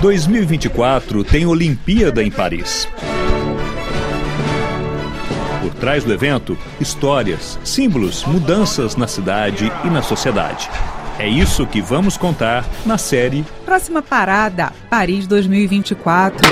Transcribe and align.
2024 0.00 1.24
tem 1.24 1.46
Olimpíada 1.46 2.22
em 2.22 2.30
Paris. 2.30 2.88
Por 5.62 5.74
trás 5.74 6.04
do 6.04 6.12
evento, 6.12 6.56
histórias, 6.80 7.58
símbolos, 7.64 8.24
mudanças 8.24 8.94
na 8.96 9.08
cidade 9.08 9.70
e 9.84 9.90
na 9.90 10.02
sociedade. 10.02 10.70
É 11.18 11.26
isso 11.26 11.66
que 11.66 11.80
vamos 11.80 12.16
contar 12.16 12.64
na 12.84 12.98
série 12.98 13.44
Próxima 13.64 14.02
parada, 14.02 14.72
Paris 14.88 15.26
2024. 15.26 16.46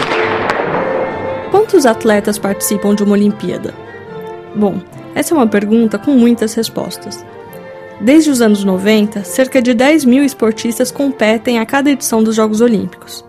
Quantos 1.50 1.86
atletas 1.86 2.38
participam 2.38 2.94
de 2.94 3.02
uma 3.02 3.12
Olimpíada? 3.12 3.74
Bom, 4.54 4.80
essa 5.14 5.32
é 5.32 5.36
uma 5.36 5.46
pergunta 5.46 5.98
com 5.98 6.12
muitas 6.12 6.54
respostas. 6.54 7.24
Desde 8.00 8.30
os 8.30 8.40
anos 8.40 8.64
90, 8.64 9.24
cerca 9.24 9.62
de 9.62 9.72
10 9.72 10.04
mil 10.04 10.24
esportistas 10.24 10.90
competem 10.90 11.58
a 11.58 11.66
cada 11.66 11.90
edição 11.90 12.22
dos 12.22 12.34
Jogos 12.34 12.60
Olímpicos. 12.60 13.24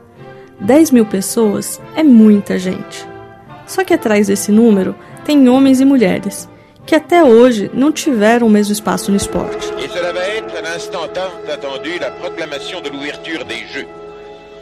10 0.60 0.92
mil 0.92 1.06
pessoas 1.06 1.80
é 1.96 2.04
muita 2.04 2.58
gente. 2.58 3.08
Só 3.68 3.84
que 3.84 3.94
atrás 3.94 4.28
desse 4.28 4.52
número 4.52 4.96
tem 5.24 5.48
homens 5.50 5.80
e 5.80 5.86
mulheres, 5.86 6.50
que 6.86 6.96
até 6.96 7.24
hoje 7.24 7.70
não 7.74 7.92
tiveram 7.92 8.48
o 8.48 8.50
mesmo 8.50 8.74
espaço 8.74 9.12
no 9.12 9.18
esporte. 9.18 9.72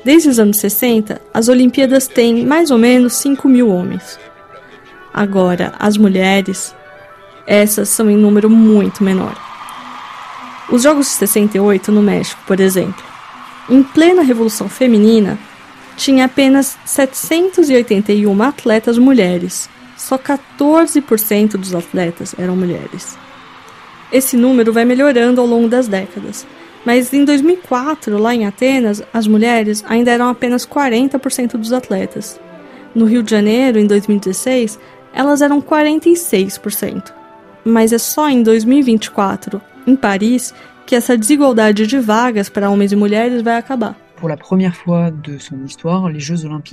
Desde 0.03 0.29
os 0.29 0.39
anos 0.39 0.57
60, 0.57 1.21
as 1.33 1.47
Olimpíadas 1.47 2.07
têm 2.07 2.45
mais 2.45 2.71
ou 2.71 2.77
menos 2.77 3.13
5 3.13 3.47
mil 3.47 3.69
homens. 3.69 4.19
Agora, 5.13 5.73
as 5.79 5.95
mulheres, 5.95 6.75
essas 7.47 7.87
são 7.89 8.09
em 8.09 8.17
número 8.17 8.49
muito 8.49 9.03
menor. 9.03 9.42
Os 10.73 10.81
Jogos 10.81 11.05
de 11.05 11.13
68 11.13 11.91
no 11.91 12.01
México, 12.01 12.41
por 12.47 12.59
exemplo, 12.59 13.03
em 13.69 13.83
plena 13.83 14.23
Revolução 14.23 14.67
Feminina, 14.67 15.37
tinha 15.95 16.25
apenas 16.25 16.75
781 16.83 18.41
atletas 18.41 18.97
mulheres. 18.97 19.69
Só 19.95 20.17
14% 20.17 21.57
dos 21.57 21.75
atletas 21.75 22.33
eram 22.39 22.55
mulheres. 22.55 23.15
Esse 24.11 24.35
número 24.35 24.73
vai 24.73 24.83
melhorando 24.83 25.39
ao 25.39 25.45
longo 25.45 25.67
das 25.67 25.87
décadas, 25.87 26.43
mas 26.83 27.13
em 27.13 27.23
2004, 27.23 28.17
lá 28.17 28.33
em 28.33 28.47
Atenas, 28.47 29.03
as 29.13 29.27
mulheres 29.27 29.85
ainda 29.87 30.09
eram 30.09 30.27
apenas 30.27 30.65
40% 30.65 31.51
dos 31.55 31.71
atletas. 31.71 32.39
No 32.95 33.05
Rio 33.05 33.21
de 33.21 33.29
Janeiro, 33.29 33.77
em 33.77 33.85
2016, 33.85 34.79
elas 35.13 35.43
eram 35.43 35.61
46%. 35.61 37.13
Mas 37.63 37.93
é 37.93 37.99
só 37.99 38.27
em 38.27 38.41
2024, 38.41 39.61
em 39.85 39.95
Paris, 39.95 40.53
que 40.85 40.95
essa 40.95 41.17
desigualdade 41.17 41.87
de 41.87 41.99
vagas 41.99 42.49
para 42.49 42.69
homens 42.69 42.91
e 42.91 42.95
mulheres 42.95 43.41
vai 43.41 43.57
acabar. 43.57 43.97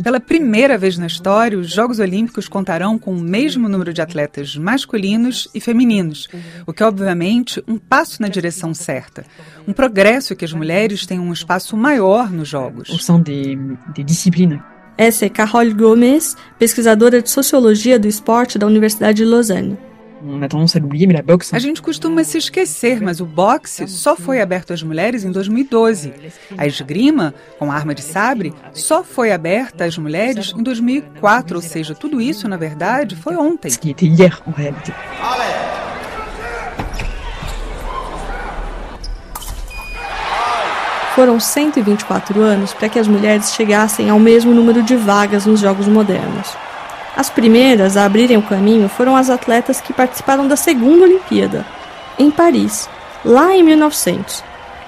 Pela 0.05 0.21
primeira 0.21 0.79
vez 0.79 0.97
na 0.97 1.09
história, 1.09 1.59
os 1.59 1.69
Jogos 1.69 1.99
Olímpicos 1.99 2.47
contarão 2.47 2.97
com 2.97 3.13
o 3.13 3.21
mesmo 3.21 3.69
número 3.69 3.93
de 3.93 4.01
atletas 4.01 4.57
masculinos 4.57 5.49
e 5.53 5.61
femininos, 5.61 6.29
o 6.65 6.73
que 6.73 6.81
é 6.81 6.87
obviamente 6.87 7.61
um 7.67 7.77
passo 7.77 8.23
na 8.23 8.29
direção 8.29 8.73
certa, 8.73 9.25
um 9.67 9.73
progresso 9.73 10.37
que 10.37 10.45
as 10.45 10.53
mulheres 10.53 11.05
tenham 11.07 11.25
um 11.25 11.33
espaço 11.33 11.77
maior 11.77 12.31
nos 12.31 12.49
Jogos. 12.49 12.89
Essa 14.97 15.27
é 15.27 15.29
Carole 15.29 15.75
Gomes, 15.75 16.37
pesquisadora 16.57 17.21
de 17.21 17.31
Sociologia 17.31 17.99
do 17.99 18.07
Esporte 18.07 18.59
da 18.59 18.67
Universidade 18.67 19.17
de 19.17 19.25
Lausanne. 19.25 19.90
A 21.57 21.59
gente 21.59 21.81
costuma 21.81 22.23
se 22.25 22.39
esquecer, 22.39 23.01
mas 23.01 23.21
o 23.21 23.27
boxe 23.27 23.89
só 23.89 24.15
foi 24.15 24.41
aberto 24.41 24.73
às 24.73 24.83
mulheres 24.83 25.25
em 25.25 25.31
2012. 25.31 26.13
A 26.57 26.67
esgrima, 26.67 27.35
com 27.59 27.73
arma 27.73 27.95
de 27.95 28.03
sabre, 28.03 28.53
só 28.73 29.03
foi 29.03 29.33
aberta 29.33 29.85
às 29.85 29.97
mulheres 29.97 30.53
em 30.57 30.63
2004, 30.63 31.57
ou 31.57 31.63
seja, 31.63 31.95
tudo 31.95 32.21
isso, 32.21 32.49
na 32.49 32.57
verdade, 32.57 33.17
foi 33.17 33.37
ontem. 33.37 33.69
Foram 41.15 41.41
124 41.41 42.41
anos 42.41 42.73
para 42.73 42.89
que 42.89 42.99
as 42.99 43.09
mulheres 43.09 43.53
chegassem 43.53 44.09
ao 44.09 44.19
mesmo 44.19 44.55
número 44.55 44.83
de 44.83 44.97
vagas 44.97 45.45
nos 45.45 45.61
Jogos 45.61 45.89
Modernos. 45.89 46.57
As 47.21 47.29
primeiras 47.29 47.99
a 47.99 48.07
abrirem 48.07 48.39
o 48.39 48.43
caminho 48.43 48.89
foram 48.89 49.15
as 49.15 49.29
atletas 49.29 49.79
que 49.79 49.93
participaram 49.93 50.49
da 50.49 50.57
segunda 50.57 51.05
Olimpíada, 51.05 51.67
em 52.19 52.31
Paris, 52.31 52.89
lá 53.23 53.55
em 53.55 53.63
1900. 53.63 54.43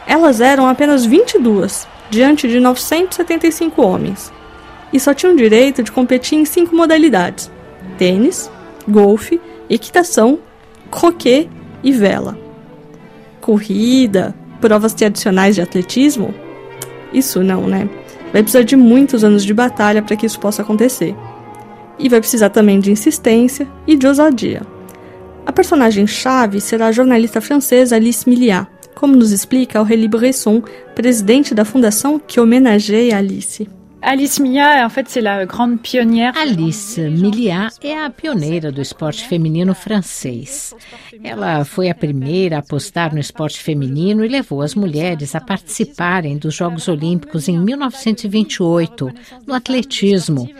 Elas 0.06 0.40
eram 0.40 0.66
apenas 0.66 1.04
22, 1.04 1.86
diante 2.08 2.48
de 2.48 2.58
975 2.58 3.82
homens, 3.82 4.32
e 4.90 4.98
só 4.98 5.12
tinham 5.12 5.36
direito 5.36 5.82
de 5.82 5.92
competir 5.92 6.38
em 6.38 6.46
cinco 6.46 6.74
modalidades: 6.74 7.50
tênis, 7.98 8.50
golfe, 8.88 9.38
equitação, 9.68 10.38
croquet 10.90 11.50
e 11.84 11.92
vela. 11.92 12.38
Corrida, 13.42 14.34
provas 14.58 14.94
tradicionais 14.94 15.54
de 15.54 15.60
atletismo? 15.60 16.34
Isso 17.12 17.44
não, 17.44 17.66
né? 17.66 17.90
Vai 18.32 18.42
precisar 18.42 18.62
de 18.62 18.74
muitos 18.74 19.22
anos 19.22 19.44
de 19.44 19.52
batalha 19.52 20.00
para 20.00 20.16
que 20.16 20.24
isso 20.24 20.40
possa 20.40 20.62
acontecer 20.62 21.14
e 22.02 22.08
vai 22.08 22.20
precisar 22.20 22.50
também 22.50 22.80
de 22.80 22.90
insistência 22.90 23.66
e 23.86 23.96
de 23.96 24.06
ousadia. 24.06 24.62
A 25.46 25.52
personagem-chave 25.52 26.60
será 26.60 26.88
a 26.88 26.92
jornalista 26.92 27.40
francesa 27.40 27.96
Alice 27.96 28.28
Milliat, 28.28 28.68
como 28.94 29.16
nos 29.16 29.32
explica 29.32 29.78
Aurélie 29.78 30.08
Bresson, 30.08 30.62
presidente 30.94 31.54
da 31.54 31.64
fundação 31.64 32.18
que 32.18 32.38
homenageia 32.38 33.16
Alice. 33.16 33.68
Alice 34.04 34.42
Milliat, 34.42 34.84
en 34.84 34.90
fait, 34.90 35.08
c'est 35.08 35.20
la 35.20 35.44
grande 35.44 35.78
pionnière. 35.78 36.36
Alice 36.36 37.00
Milliat 37.00 37.72
é 37.84 38.04
a 38.04 38.10
pioneira 38.10 38.72
do 38.72 38.80
esporte 38.80 39.24
feminino 39.24 39.74
francês. 39.74 40.74
Ela 41.22 41.64
foi 41.64 41.88
a 41.88 41.94
primeira 41.94 42.56
a 42.56 42.58
apostar 42.58 43.14
no 43.14 43.20
esporte 43.20 43.60
feminino 43.60 44.24
e 44.24 44.28
levou 44.28 44.60
as 44.60 44.74
mulheres 44.74 45.36
a 45.36 45.40
participarem 45.40 46.36
dos 46.36 46.52
Jogos 46.52 46.88
Olímpicos 46.88 47.46
em 47.46 47.56
1928, 47.56 49.08
no 49.46 49.54
atletismo. 49.54 50.50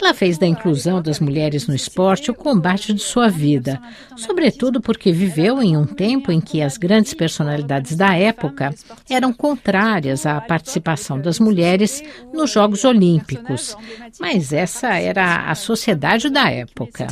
Ela 0.00 0.12
fez 0.12 0.36
da 0.36 0.46
inclusão 0.46 1.00
das 1.00 1.18
mulheres 1.18 1.66
no 1.66 1.74
esporte 1.74 2.30
o 2.30 2.34
combate 2.34 2.92
de 2.92 3.00
sua 3.00 3.28
vida, 3.28 3.80
sobretudo 4.14 4.80
porque 4.80 5.10
viveu 5.10 5.62
em 5.62 5.76
um 5.76 5.86
tempo 5.86 6.30
em 6.30 6.40
que 6.40 6.60
as 6.60 6.76
grandes 6.76 7.14
personalidades 7.14 7.96
da 7.96 8.14
época 8.14 8.74
eram 9.08 9.32
contrárias 9.32 10.26
à 10.26 10.38
participação 10.40 11.18
das 11.18 11.40
mulheres 11.40 12.02
nos 12.32 12.50
Jogos 12.50 12.84
Olímpicos. 12.84 13.74
Mas 14.20 14.52
essa 14.52 14.94
era 14.98 15.50
a 15.50 15.54
sociedade 15.54 16.28
da 16.28 16.50
época. 16.50 17.04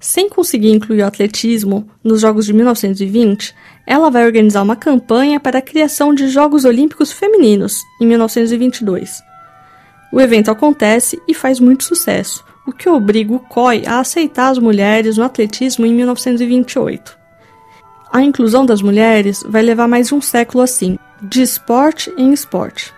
Sem 0.00 0.28
conseguir 0.28 0.72
incluir 0.72 1.02
o 1.02 1.06
atletismo 1.06 1.88
nos 2.02 2.20
Jogos 2.20 2.46
de 2.46 2.52
1920, 2.52 3.54
ela 3.86 4.10
vai 4.10 4.26
organizar 4.26 4.62
uma 4.62 4.76
campanha 4.76 5.38
para 5.38 5.58
a 5.58 5.62
criação 5.62 6.12
de 6.12 6.28
Jogos 6.28 6.64
Olímpicos 6.64 7.12
Femininos 7.12 7.76
em 8.00 8.06
1922. 8.06 9.29
O 10.12 10.20
evento 10.20 10.50
acontece 10.50 11.20
e 11.26 11.34
faz 11.34 11.60
muito 11.60 11.84
sucesso, 11.84 12.44
o 12.66 12.72
que 12.72 12.88
obriga 12.88 13.32
o 13.32 13.38
COI 13.38 13.84
a 13.86 14.00
aceitar 14.00 14.48
as 14.48 14.58
mulheres 14.58 15.16
no 15.16 15.24
atletismo 15.24 15.86
em 15.86 15.94
1928. 15.94 17.18
A 18.12 18.22
inclusão 18.22 18.66
das 18.66 18.82
mulheres 18.82 19.42
vai 19.46 19.62
levar 19.62 19.86
mais 19.86 20.08
de 20.08 20.14
um 20.14 20.20
século 20.20 20.62
assim, 20.62 20.98
de 21.22 21.42
esporte 21.42 22.12
em 22.16 22.32
esporte. 22.32 22.92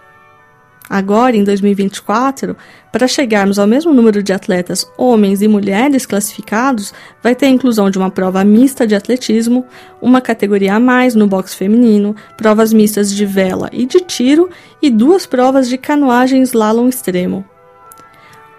Agora, 0.92 1.34
em 1.34 1.42
2024, 1.42 2.54
para 2.92 3.08
chegarmos 3.08 3.58
ao 3.58 3.66
mesmo 3.66 3.94
número 3.94 4.22
de 4.22 4.30
atletas 4.30 4.86
homens 4.98 5.40
e 5.40 5.48
mulheres 5.48 6.04
classificados, 6.04 6.92
vai 7.22 7.34
ter 7.34 7.46
a 7.46 7.48
inclusão 7.48 7.88
de 7.88 7.96
uma 7.96 8.10
prova 8.10 8.44
mista 8.44 8.86
de 8.86 8.94
atletismo, 8.94 9.64
uma 10.02 10.20
categoria 10.20 10.74
a 10.74 10.78
mais 10.78 11.14
no 11.14 11.26
boxe 11.26 11.56
feminino, 11.56 12.14
provas 12.36 12.74
mistas 12.74 13.10
de 13.10 13.24
vela 13.24 13.70
e 13.72 13.86
de 13.86 14.00
tiro 14.00 14.50
e 14.82 14.90
duas 14.90 15.24
provas 15.24 15.66
de 15.66 15.78
canoagem 15.78 16.42
slalom 16.42 16.86
extremo. 16.90 17.42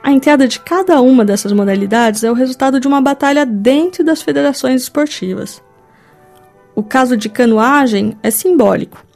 A 0.01 0.11
entrada 0.11 0.47
de 0.47 0.59
cada 0.59 0.99
uma 1.01 1.23
dessas 1.23 1.53
modalidades 1.53 2.23
é 2.23 2.31
o 2.31 2.33
resultado 2.33 2.79
de 2.79 2.87
uma 2.87 2.99
batalha 2.99 3.45
dentro 3.45 4.03
das 4.03 4.23
federações 4.23 4.81
esportivas. 4.81 5.61
O 6.73 6.81
caso 6.81 7.15
de 7.15 7.29
canoagem 7.29 8.17
é 8.23 8.31
simbólico 8.31 9.12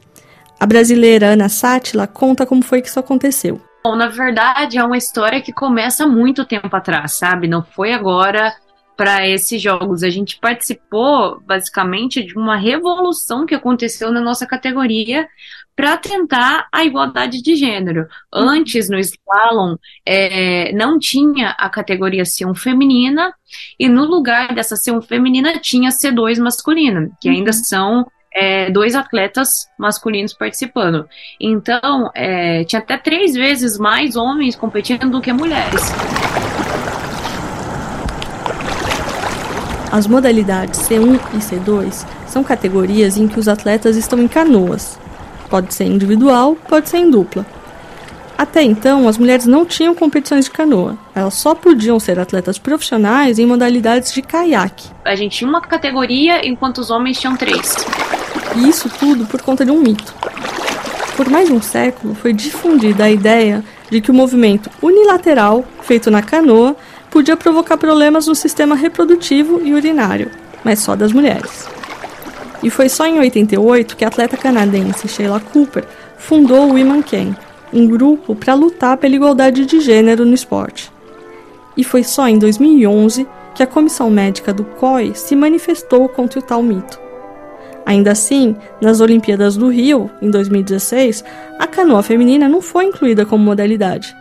a 0.58 0.66
brasileira 0.66 1.28
Ana 1.28 1.48
Sátila 1.48 2.06
conta 2.06 2.46
como 2.46 2.62
foi 2.62 2.82
que 2.82 2.88
isso 2.88 2.98
aconteceu. 2.98 3.60
Bom, 3.84 3.94
na 3.94 4.08
verdade, 4.08 4.76
é 4.76 4.84
uma 4.84 4.96
história 4.96 5.40
que 5.40 5.52
começa 5.52 6.06
muito 6.06 6.44
tempo 6.44 6.74
atrás, 6.74 7.12
sabe? 7.14 7.46
Não 7.46 7.62
foi 7.62 7.92
agora 7.92 8.52
para 8.96 9.26
esses 9.28 9.62
jogos. 9.62 10.02
A 10.02 10.10
gente 10.10 10.38
participou, 10.40 11.40
basicamente, 11.46 12.24
de 12.24 12.36
uma 12.36 12.56
revolução 12.56 13.46
que 13.46 13.54
aconteceu 13.54 14.10
na 14.10 14.20
nossa 14.20 14.44
categoria 14.44 15.28
para 15.76 15.96
tentar 15.96 16.66
a 16.72 16.84
igualdade 16.84 17.40
de 17.40 17.54
gênero. 17.54 18.08
Antes, 18.32 18.90
no 18.90 18.98
slalom, 18.98 19.76
é, 20.04 20.72
não 20.72 20.98
tinha 20.98 21.50
a 21.50 21.70
categoria 21.70 22.24
C1 22.24 22.56
feminina, 22.56 23.32
e 23.78 23.88
no 23.88 24.04
lugar 24.04 24.52
dessa 24.52 24.74
C1 24.74 25.00
feminina 25.02 25.56
tinha 25.60 25.90
C2 25.90 26.40
masculina, 26.40 27.08
que 27.20 27.28
ainda 27.28 27.52
uhum. 27.52 27.64
são 27.64 28.06
é, 28.38 28.70
dois 28.70 28.94
atletas 28.94 29.68
masculinos 29.76 30.32
participando. 30.32 31.08
Então, 31.40 32.08
é, 32.14 32.62
tinha 32.64 32.80
até 32.80 32.96
três 32.96 33.34
vezes 33.34 33.76
mais 33.76 34.14
homens 34.14 34.54
competindo 34.54 35.10
do 35.10 35.20
que 35.20 35.32
mulheres. 35.32 35.82
As 39.90 40.06
modalidades 40.06 40.80
C1 40.80 41.18
e 41.34 41.38
C2 41.38 42.06
são 42.28 42.44
categorias 42.44 43.16
em 43.16 43.26
que 43.26 43.40
os 43.40 43.48
atletas 43.48 43.96
estão 43.96 44.20
em 44.20 44.28
canoas. 44.28 44.98
Pode 45.50 45.74
ser 45.74 45.84
individual, 45.84 46.54
pode 46.68 46.88
ser 46.88 46.98
em 46.98 47.10
dupla. 47.10 47.44
Até 48.38 48.62
então, 48.62 49.08
as 49.08 49.18
mulheres 49.18 49.46
não 49.46 49.66
tinham 49.66 49.96
competições 49.96 50.44
de 50.44 50.52
canoa. 50.52 50.96
Elas 51.12 51.34
só 51.34 51.56
podiam 51.56 51.98
ser 51.98 52.20
atletas 52.20 52.56
profissionais 52.56 53.36
em 53.40 53.46
modalidades 53.46 54.12
de 54.12 54.22
caiaque. 54.22 54.88
A 55.04 55.16
gente 55.16 55.38
tinha 55.38 55.50
uma 55.50 55.60
categoria 55.60 56.46
enquanto 56.46 56.78
os 56.78 56.88
homens 56.88 57.18
tinham 57.18 57.36
três. 57.36 57.74
E 58.58 58.68
isso 58.68 58.90
tudo 58.98 59.24
por 59.24 59.40
conta 59.40 59.64
de 59.64 59.70
um 59.70 59.80
mito. 59.80 60.12
Por 61.16 61.28
mais 61.28 61.48
de 61.48 61.54
um 61.54 61.62
século, 61.62 62.14
foi 62.14 62.32
difundida 62.32 63.04
a 63.04 63.10
ideia 63.10 63.64
de 63.88 64.00
que 64.00 64.10
o 64.10 64.14
movimento 64.14 64.68
unilateral, 64.82 65.64
feito 65.82 66.10
na 66.10 66.22
canoa, 66.22 66.76
podia 67.08 67.36
provocar 67.36 67.76
problemas 67.76 68.26
no 68.26 68.34
sistema 68.34 68.74
reprodutivo 68.74 69.60
e 69.62 69.72
urinário, 69.72 70.30
mas 70.64 70.80
só 70.80 70.96
das 70.96 71.12
mulheres. 71.12 71.68
E 72.60 72.68
foi 72.68 72.88
só 72.88 73.06
em 73.06 73.20
88 73.20 73.96
que 73.96 74.04
a 74.04 74.08
atleta 74.08 74.36
canadense 74.36 75.06
Sheila 75.06 75.40
Cooper 75.40 75.84
fundou 76.18 76.66
o 76.66 76.74
Women 76.74 77.02
Can, 77.02 77.36
um 77.72 77.86
grupo 77.86 78.34
para 78.34 78.54
lutar 78.54 78.96
pela 78.96 79.14
igualdade 79.14 79.66
de 79.66 79.80
gênero 79.80 80.24
no 80.24 80.34
esporte. 80.34 80.90
E 81.76 81.84
foi 81.84 82.02
só 82.02 82.26
em 82.26 82.38
2011 82.38 83.26
que 83.54 83.62
a 83.62 83.66
comissão 83.66 84.10
médica 84.10 84.52
do 84.52 84.64
COI 84.64 85.14
se 85.14 85.36
manifestou 85.36 86.08
contra 86.08 86.40
o 86.40 86.42
tal 86.42 86.60
mito. 86.60 87.07
Ainda 87.88 88.12
assim, 88.12 88.54
nas 88.82 89.00
Olimpíadas 89.00 89.56
do 89.56 89.70
Rio, 89.70 90.10
em 90.20 90.30
2016, 90.30 91.24
a 91.58 91.66
canoa 91.66 92.02
feminina 92.02 92.46
não 92.46 92.60
foi 92.60 92.84
incluída 92.84 93.24
como 93.24 93.42
modalidade. 93.42 94.14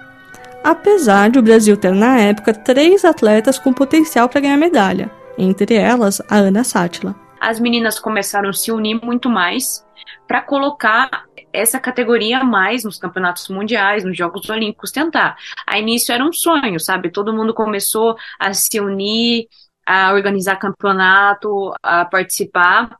Apesar 0.63 1.29
de 1.29 1.37
o 1.37 1.41
Brasil 1.41 1.75
ter 1.75 1.91
na 1.91 2.17
época 2.17 2.53
três 2.53 3.03
atletas 3.03 3.59
com 3.59 3.73
potencial 3.73 4.29
para 4.29 4.39
ganhar 4.39 4.55
medalha, 4.55 5.11
entre 5.37 5.75
elas 5.75 6.21
a 6.29 6.37
Ana 6.37 6.63
Sátila. 6.63 7.13
As 7.41 7.59
meninas 7.59 7.99
começaram 7.99 8.51
a 8.51 8.53
se 8.53 8.71
unir 8.71 9.03
muito 9.03 9.29
mais 9.29 9.85
para 10.25 10.41
colocar 10.41 11.25
essa 11.51 11.77
categoria 11.77 12.45
mais 12.45 12.85
nos 12.85 12.97
campeonatos 12.97 13.49
mundiais, 13.49 14.05
nos 14.05 14.17
Jogos 14.17 14.49
Olímpicos, 14.49 14.91
tentar. 14.93 15.35
A 15.67 15.77
início 15.77 16.13
era 16.13 16.23
um 16.23 16.31
sonho, 16.31 16.79
sabe? 16.79 17.11
Todo 17.11 17.33
mundo 17.33 17.53
começou 17.53 18.15
a 18.39 18.53
se 18.53 18.79
unir, 18.79 19.45
a 19.85 20.13
organizar 20.13 20.55
campeonato, 20.55 21.73
a 21.83 22.05
participar. 22.05 22.97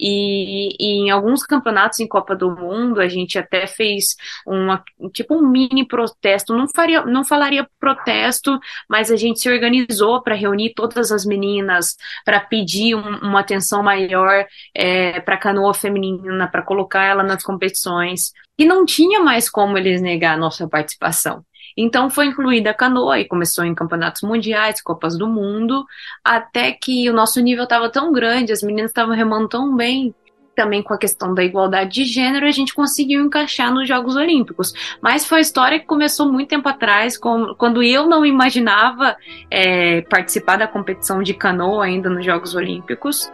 E, 0.00 0.76
e, 0.78 1.02
em 1.02 1.10
alguns 1.10 1.42
campeonatos 1.44 1.98
em 2.00 2.06
Copa 2.06 2.36
do 2.36 2.50
Mundo 2.50 3.00
a 3.00 3.08
gente 3.08 3.38
até 3.38 3.66
fez 3.66 4.16
uma 4.46 4.82
tipo 5.12 5.34
um 5.34 5.48
mini 5.48 5.86
protesto, 5.86 6.56
não 6.56 6.68
faria, 6.68 7.04
não 7.04 7.24
falaria 7.24 7.68
protesto, 7.80 8.58
mas 8.88 9.10
a 9.10 9.16
gente 9.16 9.40
se 9.40 9.50
organizou 9.50 10.22
para 10.22 10.34
reunir 10.34 10.72
todas 10.74 11.10
as 11.10 11.24
meninas 11.24 11.96
para 12.24 12.40
pedir 12.40 12.94
um, 12.94 13.18
uma 13.18 13.40
atenção 13.40 13.82
maior 13.82 14.46
é, 14.74 15.20
para 15.20 15.34
a 15.34 15.38
canoa 15.38 15.74
feminina, 15.74 16.48
para 16.48 16.62
colocar 16.62 17.04
ela 17.04 17.22
nas 17.22 17.42
competições. 17.42 18.32
E 18.58 18.64
não 18.64 18.84
tinha 18.84 19.20
mais 19.20 19.48
como 19.48 19.78
eles 19.78 20.00
negar 20.00 20.34
a 20.34 20.38
nossa 20.38 20.68
participação. 20.68 21.44
Então 21.80 22.10
foi 22.10 22.26
incluída 22.26 22.70
a 22.70 22.74
canoa 22.74 23.20
e 23.20 23.24
começou 23.24 23.64
em 23.64 23.72
campeonatos 23.72 24.22
mundiais, 24.22 24.82
Copas 24.82 25.16
do 25.16 25.28
Mundo, 25.28 25.86
até 26.24 26.72
que 26.72 27.08
o 27.08 27.12
nosso 27.12 27.40
nível 27.40 27.62
estava 27.62 27.88
tão 27.88 28.12
grande, 28.12 28.52
as 28.52 28.64
meninas 28.64 28.90
estavam 28.90 29.14
remando 29.14 29.48
tão 29.48 29.76
bem, 29.76 30.12
também 30.56 30.82
com 30.82 30.92
a 30.92 30.98
questão 30.98 31.32
da 31.32 31.44
igualdade 31.44 31.92
de 31.92 32.04
gênero, 32.04 32.44
a 32.44 32.50
gente 32.50 32.74
conseguiu 32.74 33.24
encaixar 33.24 33.72
nos 33.72 33.86
Jogos 33.86 34.16
Olímpicos. 34.16 34.72
Mas 35.00 35.24
foi 35.24 35.38
a 35.38 35.40
história 35.40 35.78
que 35.78 35.86
começou 35.86 36.32
muito 36.32 36.48
tempo 36.48 36.68
atrás, 36.68 37.16
quando 37.16 37.80
eu 37.80 38.08
não 38.08 38.26
imaginava 38.26 39.16
é, 39.48 40.00
participar 40.00 40.56
da 40.56 40.66
competição 40.66 41.22
de 41.22 41.32
canoa 41.32 41.84
ainda 41.84 42.10
nos 42.10 42.24
Jogos 42.24 42.56
Olímpicos. 42.56 43.30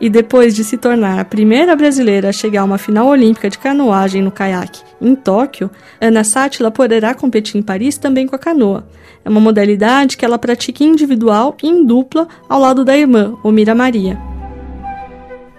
E 0.00 0.10
depois 0.10 0.54
de 0.54 0.64
se 0.64 0.76
tornar 0.76 1.20
a 1.20 1.24
primeira 1.24 1.76
brasileira 1.76 2.28
a 2.28 2.32
chegar 2.32 2.62
a 2.62 2.64
uma 2.64 2.78
final 2.78 3.06
olímpica 3.06 3.48
de 3.48 3.58
canoagem 3.58 4.22
no 4.22 4.30
caiaque 4.30 4.82
em 5.00 5.14
Tóquio, 5.14 5.70
Ana 6.00 6.24
Sátila 6.24 6.70
poderá 6.70 7.14
competir 7.14 7.56
em 7.56 7.62
Paris 7.62 7.96
também 7.96 8.26
com 8.26 8.34
a 8.34 8.38
canoa. 8.38 8.86
É 9.24 9.28
uma 9.28 9.40
modalidade 9.40 10.16
que 10.16 10.24
ela 10.24 10.38
pratica 10.38 10.82
individual 10.82 11.56
e 11.62 11.68
em 11.68 11.86
dupla 11.86 12.26
ao 12.48 12.60
lado 12.60 12.84
da 12.84 12.96
irmã, 12.96 13.36
Omira 13.42 13.74
Maria. 13.74 14.18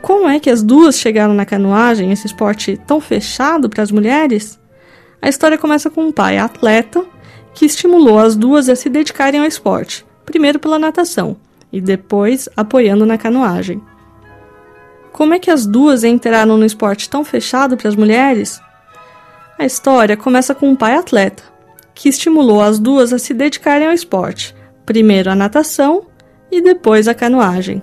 Como 0.01 0.27
é 0.27 0.39
que 0.39 0.49
as 0.49 0.61
duas 0.61 0.99
chegaram 0.99 1.33
na 1.33 1.45
canoagem, 1.45 2.11
esse 2.11 2.27
esporte 2.27 2.79
tão 2.85 2.99
fechado 3.01 3.69
para 3.69 3.81
as 3.81 3.91
mulheres? 3.91 4.59
A 5.21 5.29
história 5.29 5.57
começa 5.57 5.89
com 5.89 6.01
um 6.01 6.11
pai 6.11 6.37
atleta 6.37 7.03
que 7.55 7.65
estimulou 7.65 8.19
as 8.19 8.35
duas 8.35 8.69
a 8.69 8.75
se 8.75 8.89
dedicarem 8.89 9.39
ao 9.39 9.47
esporte, 9.47 10.05
primeiro 10.25 10.59
pela 10.59 10.77
natação 10.77 11.37
e 11.71 11.81
depois 11.81 12.47
apoiando 12.55 13.05
na 13.05 13.17
canoagem. 13.17 13.81
Como 15.15 15.33
é 15.33 15.39
que 15.39 15.49
as 15.49 15.65
duas 15.65 16.03
entraram 16.03 16.57
no 16.57 16.65
esporte 16.65 17.09
tão 17.09 17.23
fechado 17.23 17.77
para 17.77 17.87
as 17.87 17.95
mulheres? 17.95 18.61
A 19.57 19.65
história 19.65 20.17
começa 20.17 20.53
com 20.53 20.67
um 20.67 20.75
pai 20.75 20.95
atleta, 20.95 21.41
que 21.93 22.09
estimulou 22.09 22.61
as 22.61 22.77
duas 22.79 23.13
a 23.13 23.17
se 23.17 23.33
dedicarem 23.33 23.87
ao 23.87 23.93
esporte, 23.93 24.53
primeiro 24.85 25.31
a 25.31 25.35
natação 25.35 26.05
e 26.51 26.61
depois 26.61 27.07
a 27.07 27.13
canoagem. 27.13 27.81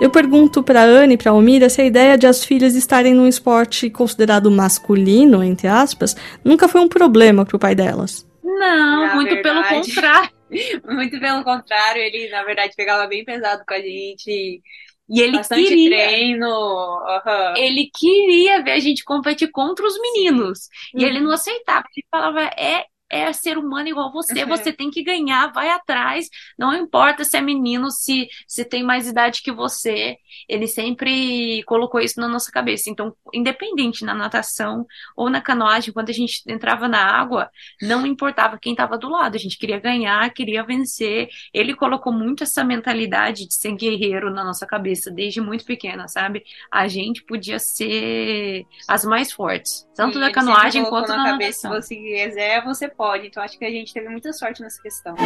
Eu 0.00 0.08
pergunto 0.08 0.62
para 0.62 0.82
Anne 0.82 1.12
e 1.12 1.16
para 1.18 1.32
Almira 1.32 1.68
se 1.68 1.82
a 1.82 1.84
ideia 1.84 2.16
de 2.16 2.26
as 2.26 2.42
filhas 2.42 2.74
estarem 2.74 3.12
num 3.12 3.28
esporte 3.28 3.90
considerado 3.90 4.50
masculino, 4.50 5.44
entre 5.44 5.68
aspas, 5.68 6.16
nunca 6.42 6.68
foi 6.68 6.80
um 6.80 6.88
problema 6.88 7.44
para 7.44 7.56
o 7.56 7.60
pai 7.60 7.74
delas. 7.74 8.26
Não, 8.42 9.08
na 9.08 9.14
muito 9.14 9.34
verdade, 9.34 9.68
pelo 9.68 9.82
contrário. 9.82 10.30
Muito 10.86 11.18
pelo 11.18 11.42
contrário, 11.44 12.02
ele 12.02 12.28
na 12.28 12.44
verdade 12.44 12.74
pegava 12.76 13.06
bem 13.06 13.24
pesado 13.24 13.62
com 13.66 13.72
a 13.72 13.80
gente, 13.80 14.60
e 15.08 15.20
ele 15.20 15.36
Bastante 15.36 15.68
queria. 15.68 16.08
treino. 16.08 16.48
Uhum. 16.48 17.56
Ele 17.56 17.90
queria 17.94 18.62
ver 18.62 18.72
a 18.72 18.80
gente 18.80 19.04
competir 19.04 19.50
contra 19.50 19.86
os 19.86 19.98
meninos. 20.00 20.68
Uhum. 20.94 21.00
E 21.00 21.04
ele 21.04 21.18
uhum. 21.18 21.24
não 21.24 21.32
aceitava. 21.32 21.84
Ele 21.94 22.06
falava: 22.10 22.40
é, 22.56 22.86
é 23.12 23.30
ser 23.32 23.58
humano 23.58 23.88
igual 23.88 24.10
você, 24.10 24.42
uhum. 24.42 24.48
você 24.48 24.72
tem 24.72 24.90
que 24.90 25.02
ganhar, 25.02 25.52
vai 25.52 25.68
atrás, 25.68 26.28
não 26.58 26.74
importa 26.74 27.24
se 27.24 27.36
é 27.36 27.42
menino, 27.42 27.90
se, 27.90 28.26
se 28.48 28.64
tem 28.64 28.82
mais 28.82 29.06
idade 29.06 29.42
que 29.42 29.52
você, 29.52 30.16
ele 30.48 30.66
sempre 30.66 31.62
colocou 31.64 32.00
isso 32.00 32.18
na 32.18 32.26
nossa 32.26 32.50
cabeça. 32.50 32.88
Então, 32.88 33.14
independente 33.34 34.02
na 34.02 34.14
natação 34.14 34.86
ou 35.14 35.28
na 35.28 35.42
canoagem, 35.42 35.92
quando 35.92 36.08
a 36.08 36.14
gente 36.14 36.42
entrava 36.48 36.88
na 36.88 37.04
água, 37.04 37.50
não 37.82 38.06
importava 38.06 38.58
quem 38.58 38.72
estava 38.72 38.96
do 38.96 39.10
lado, 39.10 39.36
a 39.36 39.38
gente 39.38 39.58
queria 39.58 39.78
ganhar, 39.78 40.32
queria 40.32 40.62
vencer. 40.62 41.28
Ele 41.52 41.74
colocou 41.74 42.12
muito 42.12 42.44
essa 42.44 42.64
mentalidade 42.64 43.46
de 43.46 43.54
ser 43.54 43.76
guerreiro 43.76 44.30
na 44.30 44.42
nossa 44.42 44.66
cabeça 44.66 45.10
desde 45.10 45.40
muito 45.40 45.66
pequena, 45.66 46.08
sabe? 46.08 46.42
A 46.70 46.88
gente 46.88 47.22
podia 47.24 47.58
ser 47.58 48.64
as 48.88 49.04
mais 49.04 49.30
fortes, 49.30 49.86
tanto 49.94 50.14
Sim, 50.14 50.20
da 50.20 50.32
canoagem 50.32 50.84
quanto 50.86 51.08
na, 51.08 51.18
na 51.18 51.30
cabeça. 51.32 51.68
Se 51.68 51.68
você 51.68 51.96
quiser, 51.96 52.64
você 52.64 52.88
pode 52.88 53.01
pode. 53.02 53.26
Então 53.26 53.42
acho 53.42 53.58
que 53.58 53.64
a 53.64 53.70
gente 53.70 53.92
teve 53.92 54.08
muita 54.08 54.32
sorte 54.32 54.62
nessa 54.62 54.80
questão. 54.80 55.16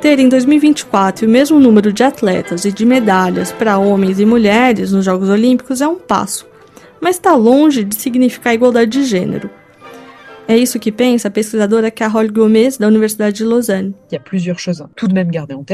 Ter 0.00 0.18
em 0.18 0.28
2024 0.28 1.26
o 1.26 1.30
mesmo 1.30 1.60
número 1.60 1.92
de 1.92 2.02
atletas 2.02 2.64
e 2.64 2.72
de 2.72 2.86
medalhas 2.86 3.52
para 3.52 3.76
homens 3.76 4.18
e 4.18 4.24
mulheres 4.24 4.92
nos 4.92 5.04
Jogos 5.04 5.28
Olímpicos 5.28 5.82
é 5.82 5.88
um 5.88 5.96
passo, 5.96 6.46
mas 6.98 7.16
está 7.16 7.34
longe 7.34 7.84
de 7.84 7.94
significar 7.96 8.54
igualdade 8.54 8.90
de 8.90 9.04
gênero. 9.04 9.50
É 10.46 10.58
isso 10.58 10.78
que 10.78 10.92
pensa 10.92 11.28
a 11.28 11.30
pesquisadora 11.30 11.90
Carole 11.90 12.28
Gomes, 12.28 12.76
da 12.76 12.86
Universidade 12.86 13.38
de 13.38 13.44
Lausanne. 13.44 13.94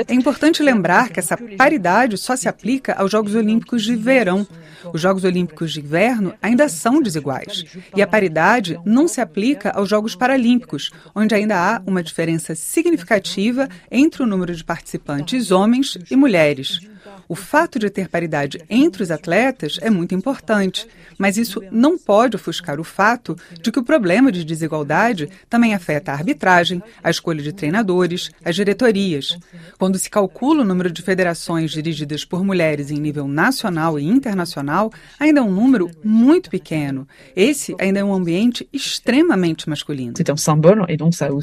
É 0.07 0.15
importante 0.15 0.63
lembrar 0.63 1.09
que 1.09 1.19
essa 1.19 1.37
paridade 1.37 2.17
só 2.17 2.37
se 2.37 2.49
aplica 2.49 2.93
aos 2.95 3.11
Jogos 3.11 3.35
Olímpicos 3.35 3.83
de 3.83 3.97
verão. 3.97 4.47
Os 4.93 5.01
Jogos 5.01 5.25
Olímpicos 5.25 5.73
de 5.73 5.81
inverno 5.81 6.33
ainda 6.41 6.69
são 6.69 7.03
desiguais. 7.03 7.65
E 7.97 8.01
a 8.01 8.07
paridade 8.07 8.79
não 8.85 9.09
se 9.09 9.21
aplica 9.21 9.71
aos 9.71 9.89
Jogos 9.89 10.15
Paralímpicos, 10.15 10.91
onde 11.17 11.35
ainda 11.35 11.57
há 11.57 11.83
uma 11.85 12.03
diferença 12.03 12.55
significativa 12.55 13.69
entre 13.91 14.23
o 14.23 14.27
número 14.27 14.55
de 14.55 14.63
participantes 14.63 15.51
homens 15.51 15.99
e 16.09 16.15
mulheres. 16.15 16.79
O 17.29 17.35
fato 17.35 17.79
de 17.79 17.89
ter 17.91 18.09
paridade 18.09 18.61
entre 18.69 19.03
os 19.03 19.11
atletas 19.11 19.79
é 19.81 19.89
muito 19.89 20.15
importante, 20.15 20.87
mas 21.17 21.37
isso 21.37 21.63
não 21.71 21.97
pode 21.97 22.37
ofuscar 22.37 22.81
o 22.81 22.85
fato 22.85 23.37
de 23.61 23.71
que 23.71 23.79
o 23.79 23.85
problema 23.85 24.33
de 24.33 24.45
desigualdade 24.45 24.60
também 25.49 25.75
afeta 25.75 26.13
a 26.13 26.15
arbitragem, 26.15 26.83
a 27.03 27.11
escolha 27.11 27.43
de 27.43 27.53
treinadores, 27.53 28.31
as 28.45 28.55
diretorias. 28.55 29.39
Quando 29.79 29.99
se 29.99 30.11
calcula 30.11 30.63
o 30.63 30.65
número 30.65 30.91
de 30.91 31.03
federações 31.03 31.71
dirigidas 31.71 32.25
por 32.25 32.45
mulheres 32.45 32.91
em 32.91 32.99
nível 32.99 33.27
nacional 33.27 33.99
e 33.99 34.05
internacional, 34.05 34.93
ainda 35.19 35.41
é 35.41 35.43
um 35.43 35.53
número 35.53 35.91
muito 36.05 36.51
pequeno. 36.51 37.07
Esse 37.35 37.75
ainda 37.79 38.01
é 38.01 38.05
um 38.05 38.15
ambiente 38.15 38.69
extremamente 38.73 39.69
masculino. 39.69 40.15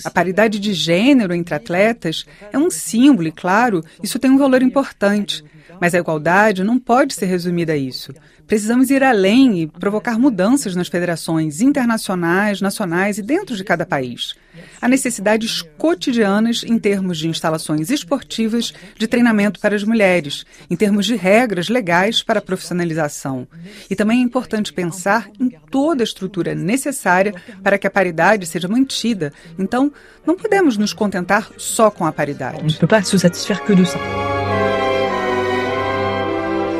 A 0.08 0.12
paridade 0.12 0.60
de 0.60 0.74
gênero 0.74 1.34
entre 1.34 1.56
atletas 1.56 2.26
é 2.52 2.58
um 2.58 2.70
símbolo 2.70 3.28
e, 3.28 3.32
claro, 3.32 3.84
isso 4.02 4.20
tem 4.20 4.32
um 4.32 4.38
valor 4.38 4.62
importante. 4.62 5.44
Mas 5.80 5.94
a 5.94 6.00
igualdade 6.00 6.64
não 6.64 6.80
pode 6.80 7.14
ser 7.14 7.26
resumida 7.26 7.74
a 7.74 7.78
isso. 7.78 8.14
Precisamos 8.48 8.90
ir 8.90 9.04
além 9.04 9.62
e 9.62 9.68
provocar 9.68 10.18
mudanças 10.18 10.74
nas 10.76 10.88
federações 10.88 11.60
internacionais, 11.60 12.62
nacionais 12.62 13.18
e 13.18 13.22
dentro 13.22 13.56
de 13.56 13.64
cada 13.64 13.86
país. 13.86 14.36
Há 14.82 14.88
necessidades 14.88 15.62
cotidianas 15.78 16.64
em 16.64 16.80
termos 16.80 17.18
de 17.18 17.28
instalações 17.28 17.90
esportivas, 17.90 18.74
de 18.98 19.08
treinamento 19.08 19.60
para 19.60 19.76
as 19.76 19.84
mulheres, 19.84 20.46
em 20.70 20.76
termos 20.76 21.06
de 21.06 21.16
regras 21.16 21.68
legais 21.68 22.24
para 22.24 22.40
a 22.40 22.42
profissionalização. 22.42 23.48
E 23.90 23.96
também 23.96 24.20
é 24.20 24.24
importante 24.24 24.74
pensar 24.74 25.30
em 25.40 25.50
toda 25.70 26.02
a 26.02 26.06
estrutura 26.06 26.56
necessária 26.56 27.36
para 27.62 27.78
que 27.78 27.86
a 27.86 27.92
paridade 27.92 28.46
seja 28.46 28.68
mantida. 28.68 29.34
Então, 29.60 29.92
não 30.26 30.36
podemos 30.36 30.78
nos 30.78 30.94
contentar 30.94 31.52
só 31.58 31.92
com 31.92 32.06
a 32.06 32.12
paridade. 32.12 32.58
On 32.64 32.68
ne 32.68 32.88
peut 32.88 33.04
se 33.04 33.20
satisfaire 33.20 33.64
que 33.66 33.76
de. 33.76 34.37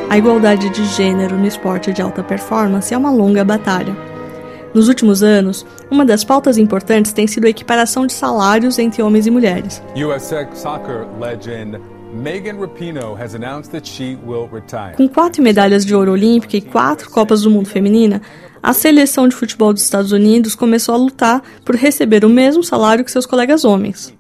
A 0.10 0.18
igualdade 0.18 0.70
de 0.70 0.86
gênero 0.86 1.36
no 1.36 1.46
esporte 1.46 1.92
de 1.92 2.02
alta 2.02 2.24
performance 2.24 2.94
é 2.94 2.98
uma 2.98 3.12
longa 3.12 3.44
batalha. 3.44 3.94
Nos 4.74 4.88
últimos 4.88 5.22
anos, 5.22 5.66
uma 5.92 6.06
das 6.06 6.24
pautas 6.24 6.58
importantes 6.58 7.12
tem 7.12 7.28
sido 7.28 7.46
a 7.46 7.50
equiparação 7.50 8.08
de 8.08 8.14
salários 8.14 8.80
entre 8.80 9.02
homens 9.02 9.28
e 9.28 9.32
mulheres. 9.32 9.84
Com 14.96 15.10
quatro 15.10 15.44
medalhas 15.44 15.86
de 15.86 15.94
ouro 15.94 16.14
olímpica 16.14 16.56
e 16.56 16.62
quatro 16.62 17.10
Copas 17.10 17.42
do 17.42 17.52
Mundo 17.52 17.68
feminina, 17.68 18.22
a 18.64 18.72
seleção 18.72 19.28
de 19.28 19.36
futebol 19.36 19.74
dos 19.74 19.84
Estados 19.84 20.14
Unidos 20.14 20.56
começou 20.56 20.96
a 20.96 20.98
lutar 20.98 21.44
por 21.66 21.76
receber 21.76 22.24
o 22.24 22.30
mesmo 22.30 22.64
salário 22.64 23.04
que 23.04 23.12
seus 23.12 23.26
colegas 23.26 23.66
homens. 23.66 24.17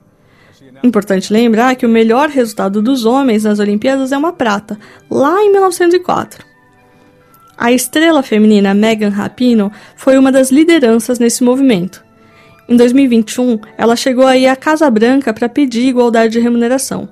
Importante 0.83 1.33
lembrar 1.33 1.75
que 1.75 1.85
o 1.85 1.89
melhor 1.89 2.29
resultado 2.29 2.81
dos 2.81 3.05
homens 3.05 3.43
nas 3.43 3.59
Olimpíadas 3.59 4.11
é 4.11 4.17
uma 4.17 4.31
prata, 4.31 4.77
lá 5.09 5.41
em 5.41 5.51
1904. 5.51 6.45
A 7.57 7.71
estrela 7.71 8.21
feminina 8.21 8.73
Megan 8.73 9.09
Rapinoe 9.09 9.71
foi 9.95 10.17
uma 10.17 10.31
das 10.31 10.51
lideranças 10.51 11.17
nesse 11.17 11.43
movimento. 11.43 12.05
Em 12.69 12.75
2021, 12.75 13.59
ela 13.77 13.95
chegou 13.95 14.27
aí 14.27 14.45
à 14.45 14.55
Casa 14.55 14.89
Branca 14.91 15.33
para 15.33 15.49
pedir 15.49 15.87
igualdade 15.87 16.33
de 16.33 16.39
remuneração. 16.39 17.09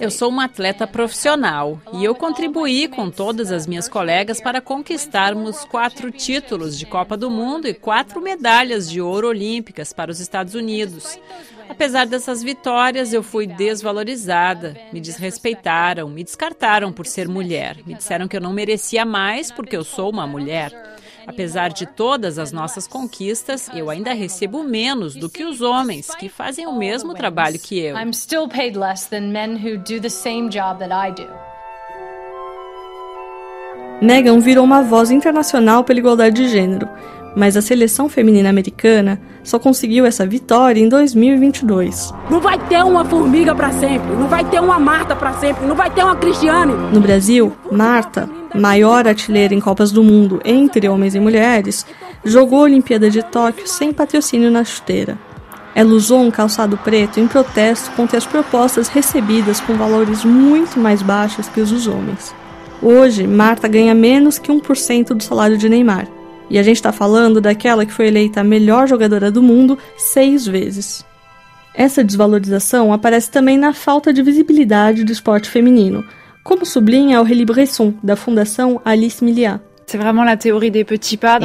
Eu 0.00 0.10
sou 0.10 0.30
uma 0.30 0.44
atleta 0.44 0.86
profissional 0.86 1.78
e 1.92 2.02
eu 2.02 2.14
contribuí 2.14 2.88
com 2.88 3.10
todas 3.10 3.52
as 3.52 3.66
minhas 3.66 3.86
colegas 3.86 4.40
para 4.40 4.62
conquistarmos 4.62 5.64
quatro 5.66 6.10
títulos 6.10 6.78
de 6.78 6.86
Copa 6.86 7.14
do 7.14 7.30
Mundo 7.30 7.68
e 7.68 7.74
quatro 7.74 8.20
medalhas 8.22 8.90
de 8.90 8.98
ouro 8.98 9.28
olímpicas 9.28 9.92
para 9.92 10.10
os 10.10 10.20
Estados 10.20 10.54
Unidos. 10.54 11.18
Apesar 11.68 12.06
dessas 12.06 12.42
vitórias, 12.42 13.12
eu 13.12 13.22
fui 13.22 13.46
desvalorizada, 13.46 14.74
me 14.90 15.00
desrespeitaram, 15.00 16.08
me 16.08 16.24
descartaram 16.24 16.92
por 16.92 17.06
ser 17.06 17.28
mulher, 17.28 17.76
me 17.84 17.94
disseram 17.94 18.26
que 18.26 18.36
eu 18.36 18.40
não 18.40 18.54
merecia 18.54 19.04
mais 19.04 19.52
porque 19.52 19.76
eu 19.76 19.84
sou 19.84 20.10
uma 20.10 20.26
mulher. 20.26 20.72
Apesar 21.26 21.70
de 21.72 21.86
todas 21.86 22.38
as 22.38 22.52
nossas 22.52 22.86
conquistas, 22.86 23.68
eu 23.74 23.88
ainda 23.90 24.12
recebo 24.12 24.62
menos 24.62 25.14
do 25.14 25.28
que 25.28 25.44
os 25.44 25.60
homens 25.60 26.14
que 26.14 26.28
fazem 26.28 26.66
o 26.66 26.76
mesmo 26.76 27.14
trabalho 27.14 27.58
que 27.58 27.78
eu. 27.78 27.96
I'm 27.96 28.12
still 28.12 28.48
paid 28.48 28.76
less 28.76 29.08
than 29.08 29.30
men 29.30 29.56
who 29.56 29.78
do 29.78 30.00
the 30.00 30.10
same 30.10 30.48
job 30.48 30.78
that 30.78 30.92
I 30.92 31.12
do. 31.12 31.28
Megan 34.00 34.40
virou 34.40 34.64
uma 34.64 34.82
voz 34.82 35.12
internacional 35.12 35.84
pela 35.84 36.00
igualdade 36.00 36.42
de 36.42 36.48
gênero, 36.48 36.88
mas 37.36 37.56
a 37.56 37.62
seleção 37.62 38.08
feminina 38.08 38.48
americana 38.48 39.20
só 39.42 39.58
conseguiu 39.58 40.04
essa 40.06 40.26
vitória 40.26 40.80
em 40.80 40.88
2022. 40.88 42.12
Não 42.30 42.40
vai 42.40 42.58
ter 42.68 42.84
uma 42.84 43.04
formiga 43.04 43.54
para 43.54 43.72
sempre, 43.72 44.14
não 44.14 44.28
vai 44.28 44.44
ter 44.44 44.60
uma 44.60 44.78
Marta 44.78 45.16
para 45.16 45.32
sempre, 45.34 45.66
não 45.66 45.74
vai 45.74 45.90
ter 45.90 46.04
uma 46.04 46.16
Cristiane. 46.16 46.72
No 46.92 47.00
Brasil, 47.00 47.52
Marta, 47.70 48.28
maior 48.54 49.06
artilheira 49.06 49.54
em 49.54 49.60
Copas 49.60 49.90
do 49.90 50.02
Mundo 50.02 50.40
entre 50.44 50.88
homens 50.88 51.14
e 51.14 51.20
mulheres, 51.20 51.86
jogou 52.24 52.60
a 52.60 52.62
Olimpíada 52.62 53.10
de 53.10 53.22
Tóquio 53.22 53.66
sem 53.66 53.92
patrocínio 53.92 54.50
na 54.50 54.64
chuteira. 54.64 55.18
Ela 55.74 55.94
usou 55.94 56.20
um 56.20 56.30
calçado 56.30 56.76
preto 56.76 57.18
em 57.18 57.26
protesto 57.26 57.90
contra 57.92 58.18
as 58.18 58.26
propostas 58.26 58.88
recebidas 58.88 59.58
com 59.60 59.74
valores 59.74 60.24
muito 60.24 60.78
mais 60.78 61.00
baixos 61.00 61.48
que 61.48 61.60
os 61.60 61.70
dos 61.70 61.86
homens. 61.86 62.34
Hoje, 62.82 63.26
Marta 63.26 63.68
ganha 63.68 63.94
menos 63.94 64.38
que 64.38 64.52
1% 64.52 65.14
do 65.14 65.22
salário 65.22 65.56
de 65.56 65.68
Neymar. 65.68 66.08
E 66.52 66.58
a 66.58 66.62
gente 66.62 66.76
está 66.76 66.92
falando 66.92 67.40
daquela 67.40 67.86
que 67.86 67.94
foi 67.94 68.08
eleita 68.08 68.42
a 68.42 68.44
melhor 68.44 68.86
jogadora 68.86 69.30
do 69.30 69.42
mundo 69.42 69.78
seis 69.96 70.46
vezes. 70.46 71.02
Essa 71.74 72.04
desvalorização 72.04 72.92
aparece 72.92 73.30
também 73.30 73.56
na 73.56 73.72
falta 73.72 74.12
de 74.12 74.22
visibilidade 74.22 75.02
do 75.02 75.10
esporte 75.10 75.48
feminino, 75.48 76.04
como 76.44 76.66
sublinha 76.66 77.16
Aurélie 77.16 77.46
Bresson, 77.46 77.94
da 78.02 78.16
Fundação 78.16 78.82
Alice 78.84 79.24
Milliat. 79.24 79.62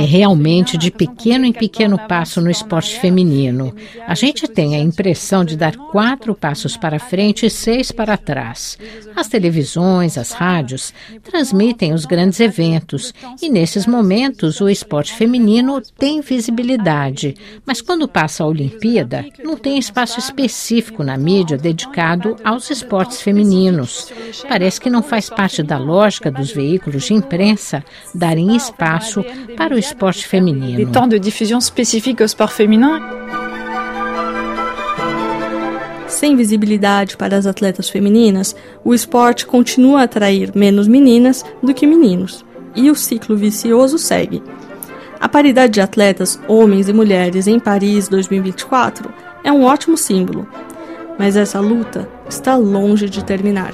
É 0.01 0.05
realmente 0.05 0.77
de 0.77 0.91
pequeno 0.91 1.45
em 1.45 1.53
pequeno 1.53 1.97
passo 2.07 2.39
no 2.41 2.49
esporte 2.49 2.99
feminino. 2.99 3.75
A 4.07 4.15
gente 4.15 4.47
tem 4.47 4.75
a 4.75 4.79
impressão 4.79 5.43
de 5.43 5.57
dar 5.57 5.75
quatro 5.75 6.33
passos 6.33 6.77
para 6.77 6.99
frente 6.99 7.45
e 7.45 7.49
seis 7.49 7.91
para 7.91 8.17
trás. 8.17 8.77
As 9.15 9.27
televisões, 9.27 10.17
as 10.17 10.31
rádios 10.31 10.93
transmitem 11.23 11.93
os 11.93 12.05
grandes 12.05 12.39
eventos. 12.39 13.13
e 13.41 13.49
nesses 13.49 13.85
momentos 13.85 14.61
o 14.61 14.69
esporte 14.69 15.13
feminino 15.13 15.81
tem 15.97 16.21
visibilidade. 16.21 17.35
Mas 17.65 17.81
quando 17.81 18.07
passa 18.07 18.43
a 18.43 18.47
Olimpíada, 18.47 19.25
não 19.43 19.57
tem 19.57 19.77
espaço 19.77 20.19
específico 20.19 21.03
na 21.03 21.17
mídia 21.17 21.57
dedicado 21.57 22.35
aos 22.43 22.69
esportes 22.69 23.21
femininos. 23.21 24.11
Parece 24.47 24.79
que 24.79 24.89
não 24.89 25.03
faz 25.03 25.29
parte 25.29 25.61
da 25.63 25.77
lógica 25.77 26.31
dos 26.31 26.51
veículos 26.51 27.05
de 27.05 27.13
imprensa 27.13 27.83
dar 28.13 28.26
darem 28.27 28.55
espaço 28.55 29.23
para 29.55 29.73
o 29.73 29.77
esporte 29.77 30.27
feminino. 30.27 30.75
Des 30.75 30.91
temps 30.91 31.07
de 31.07 31.19
diffusion 31.19 31.61
spécifiques 31.61 32.21
au 32.21 32.25
sport 32.25 32.51
féminin. 32.51 32.99
Sem 36.07 36.35
visibilidade 36.35 37.15
para 37.15 37.37
as 37.37 37.45
atletas 37.45 37.89
femininas, 37.89 38.55
o 38.83 38.93
esporte 38.93 39.45
continua 39.45 40.01
a 40.01 40.03
atrair 40.03 40.51
menos 40.55 40.87
meninas 40.87 41.45
do 41.63 41.73
que 41.73 41.87
meninos, 41.87 42.45
e 42.75 42.89
o 42.89 42.95
ciclo 42.95 43.35
vicioso 43.35 43.97
segue. 43.97 44.43
A 45.19 45.29
paridade 45.29 45.73
de 45.73 45.81
atletas, 45.81 46.39
homens 46.47 46.89
e 46.89 46.93
mulheres, 46.93 47.47
em 47.47 47.59
Paris 47.59 48.07
2024 48.07 49.09
é 49.43 49.51
um 49.51 49.63
ótimo 49.63 49.97
símbolo, 49.97 50.47
mas 51.17 51.35
essa 51.35 51.59
luta 51.59 52.09
está 52.29 52.55
longe 52.55 53.09
de 53.09 53.23
terminar. 53.23 53.73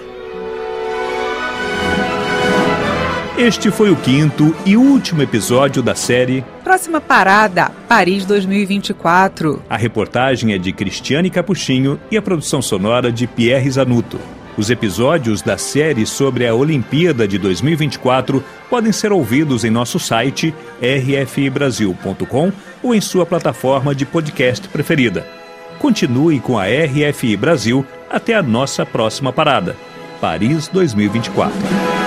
Este 3.38 3.72
foi 3.72 3.90
o 3.90 3.96
quinto 3.96 4.56
e 4.64 4.78
último 4.78 5.24
episódio 5.24 5.82
da 5.82 5.96
série 5.96 6.46
Próxima 6.64 7.02
Parada, 7.02 7.72
Paris 7.90 8.26
2024. 8.26 9.60
A 9.68 9.76
reportagem 9.76 10.54
é 10.54 10.60
de 10.60 10.72
Cristiane 10.72 11.32
Capuchinho 11.32 12.00
e 12.12 12.18
a 12.18 12.22
produção 12.22 12.62
sonora 12.62 13.12
de 13.12 13.26
Pierre 13.26 13.72
Zanuto. 13.72 14.20
Os 14.56 14.70
episódios 14.70 15.42
da 15.42 15.58
série 15.58 16.06
sobre 16.06 16.46
a 16.46 16.54
Olimpíada 16.54 17.28
de 17.28 17.40
2024 17.40 18.44
podem 18.70 18.92
ser 18.92 19.12
ouvidos 19.12 19.64
em 19.64 19.72
nosso 19.72 19.98
site 20.00 20.54
rfibrasil.com 20.80 22.52
ou 22.84 22.94
em 22.94 23.02
sua 23.02 23.26
plataforma 23.26 23.96
de 23.96 24.06
podcast 24.06 24.68
preferida. 24.68 25.28
Continue 25.80 26.40
com 26.40 26.60
a 26.60 26.66
RFI 26.66 27.36
Brasil 27.36 27.84
até 28.12 28.36
a 28.36 28.44
nossa 28.44 28.86
próxima 28.86 29.34
parada, 29.34 29.76
Paris 30.22 30.68
2024. 30.68 32.03